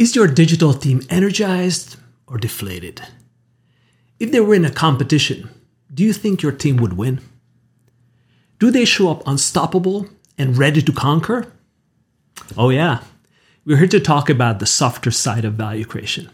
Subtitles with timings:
[0.00, 3.02] Is your digital team energized or deflated?
[4.18, 5.50] If they were in a competition,
[5.92, 7.20] do you think your team would win?
[8.58, 10.06] Do they show up unstoppable
[10.38, 11.52] and ready to conquer?
[12.56, 13.02] Oh, yeah.
[13.66, 16.30] We're here to talk about the softer side of value creation.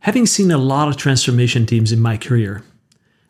[0.00, 2.64] Having seen a lot of transformation teams in my career,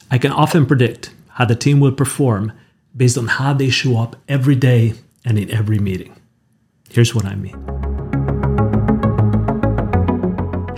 [0.08, 2.52] I can often predict how the team will perform
[2.96, 6.14] based on how they show up every day and in every meeting.
[6.90, 7.71] Here's what I mean.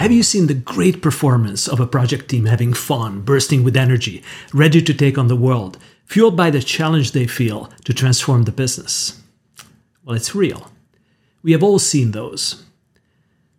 [0.05, 4.23] Have you seen the great performance of a project team having fun, bursting with energy,
[4.53, 8.53] ready to take on the world, fueled by the challenge they feel to transform the
[8.53, 9.23] business?
[10.05, 10.71] Well, it's real.
[11.43, 12.65] We have all seen those.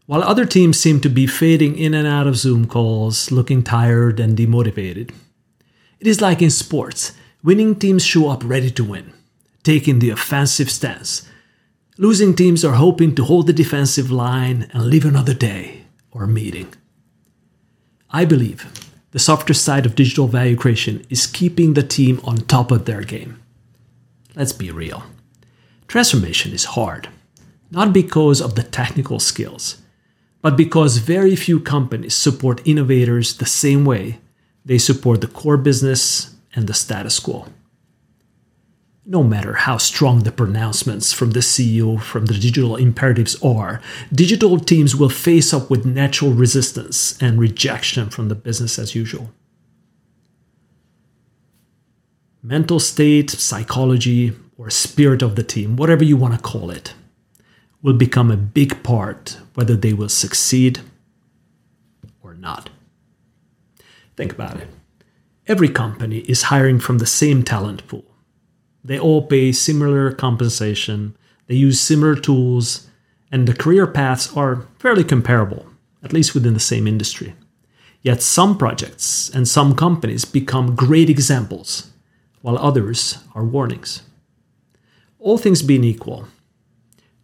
[0.06, 4.20] While other teams seem to be fading in and out of Zoom calls, looking tired
[4.20, 5.16] and demotivated.
[6.00, 9.14] It is like in sports winning teams show up ready to win,
[9.64, 11.28] taking the offensive stance.
[11.98, 15.85] Losing teams are hoping to hold the defensive line and live another day
[16.16, 16.74] or meeting.
[18.10, 18.66] I believe
[19.12, 23.02] the softer side of digital value creation is keeping the team on top of their
[23.02, 23.42] game.
[24.36, 25.04] Let's be real.
[25.88, 27.10] Transformation is hard,
[27.70, 29.82] not because of the technical skills,
[30.42, 34.20] but because very few companies support innovators the same way
[34.64, 37.46] they support the core business and the status quo
[39.06, 43.80] no matter how strong the pronouncements from the CEO from the digital imperatives are,
[44.12, 49.32] digital teams will face up with natural resistance and rejection from the business as usual.
[52.42, 56.94] Mental state, psychology, or spirit of the team, whatever you want to call it,
[57.82, 60.80] will become a big part whether they will succeed
[62.24, 62.70] or not.
[64.16, 64.68] Think about it.
[65.48, 68.15] Every company is hiring from the same talent pool
[68.86, 72.88] they all pay similar compensation, they use similar tools,
[73.32, 75.66] and the career paths are fairly comparable,
[76.04, 77.34] at least within the same industry.
[78.04, 81.92] Yet some projects and some companies become great examples,
[82.44, 84.04] while others are warnings.
[85.18, 86.28] All things being equal,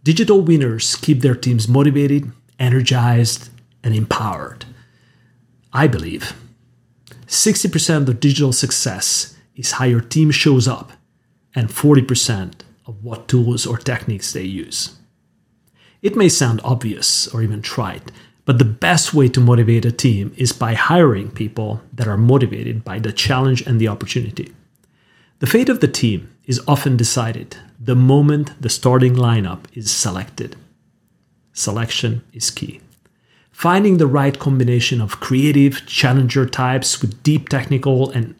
[0.03, 3.49] digital winners keep their teams motivated, energized,
[3.83, 4.65] and empowered.
[5.71, 6.33] I believe
[7.27, 10.93] 60% of digital success is how your team shows up
[11.55, 12.53] and 40%
[12.85, 14.97] of what tools or techniques they use.
[16.01, 18.11] It may sound obvious or even trite,
[18.45, 22.83] but the best way to motivate a team is by hiring people that are motivated
[22.83, 24.51] by the challenge and the opportunity.
[25.39, 30.55] The fate of the team is often decided the moment the starting lineup is selected.
[31.53, 32.81] Selection is key.
[33.51, 38.35] Finding the right combination of creative challenger types with deep technical and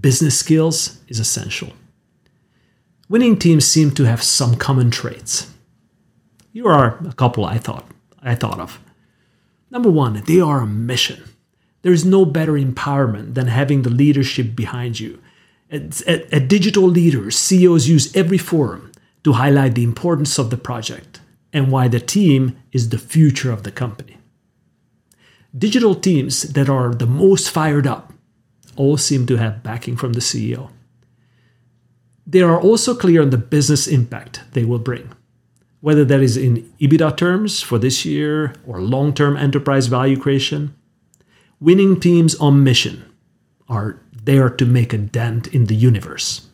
[0.00, 1.72] business skills is essential.
[3.08, 5.52] Winning teams seem to have some common traits.
[6.52, 7.86] Here are a couple I thought
[8.20, 8.80] I thought of.
[9.70, 11.22] Number one, they are a mission.
[11.82, 15.20] There is no better empowerment than having the leadership behind you.
[15.70, 18.90] At digital leaders, CEOs use every forum
[19.22, 21.20] to highlight the importance of the project
[21.52, 24.16] and why the team is the future of the company.
[25.56, 28.12] Digital teams that are the most fired up
[28.74, 30.70] all seem to have backing from the CEO.
[32.26, 35.12] They are also clear on the business impact they will bring,
[35.80, 40.74] whether that is in EBITDA terms for this year or long term enterprise value creation.
[41.60, 43.04] Winning teams on mission
[43.68, 46.48] are there to make a dent in the universe.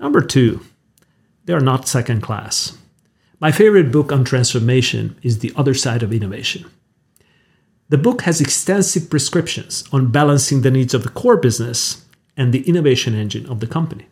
[0.00, 0.60] Number two,
[1.44, 2.76] they are not second class.
[3.40, 6.68] My favorite book on transformation is The Other Side of Innovation.
[7.88, 12.04] The book has extensive prescriptions on balancing the needs of the core business
[12.36, 14.08] and the innovation engine of the company.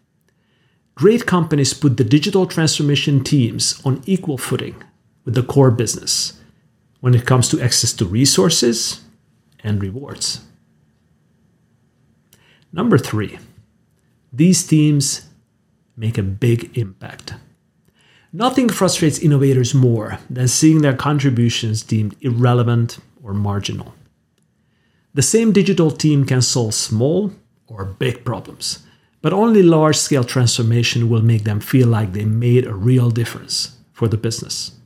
[0.96, 4.82] Great companies put the digital transformation teams on equal footing
[5.26, 6.40] with the core business
[7.00, 9.02] when it comes to access to resources
[9.62, 10.40] and rewards.
[12.72, 13.38] Number three,
[14.32, 15.28] these teams
[15.98, 17.34] make a big impact.
[18.32, 23.94] Nothing frustrates innovators more than seeing their contributions deemed irrelevant or marginal.
[25.12, 27.32] The same digital team can solve small
[27.66, 28.85] or big problems
[29.26, 33.76] but only large scale transformation will make them feel like they made a real difference
[33.92, 34.78] for the business.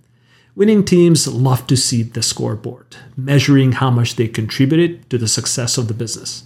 [0.56, 5.76] Winning teams love to see the scoreboard, measuring how much they contributed to the success
[5.76, 6.44] of the business.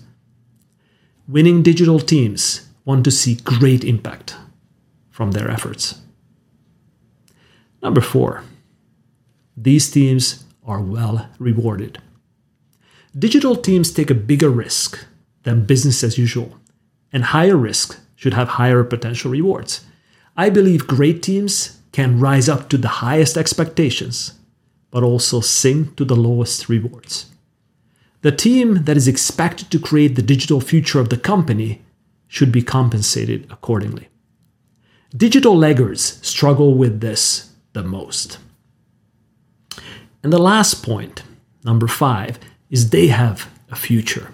[1.29, 4.35] Winning digital teams want to see great impact
[5.13, 6.01] from their efforts.
[7.81, 8.43] Number four,
[9.57, 12.03] these teams are well rewarded.
[13.17, 14.99] Digital teams take a bigger risk
[15.45, 16.59] than business as usual
[17.15, 19.87] and higher risk should have higher potential rewards.
[20.37, 24.33] I believe great teams can rise up to the highest expectations,
[24.91, 27.27] but also sink to the lowest rewards.
[28.23, 31.83] The team that is expected to create the digital future of the company
[32.27, 34.09] should be compensated accordingly.
[35.17, 38.39] Digital leggers struggle with this the most.
[40.25, 41.23] And the last point,
[41.63, 42.41] number five,
[42.71, 44.33] is they have a future.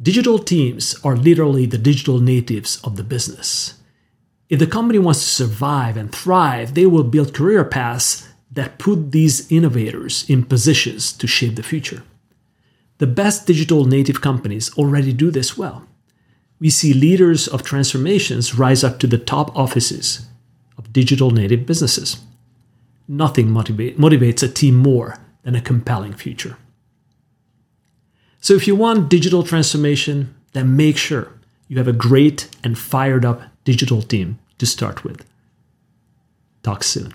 [0.00, 3.74] Digital teams are literally the digital natives of the business.
[4.48, 9.10] If the company wants to survive and thrive, they will build career paths that put
[9.10, 12.04] these innovators in positions to shape the future.
[12.98, 15.84] The best digital native companies already do this well.
[16.60, 20.28] We see leaders of transformations rise up to the top offices
[20.76, 22.18] of digital native businesses.
[23.08, 26.56] Nothing motivate, motivates a team more than a compelling future.
[28.40, 31.32] So if you want digital transformation, then make sure
[31.68, 35.24] you have a great and fired up digital team to start with.
[36.62, 37.14] Talk soon.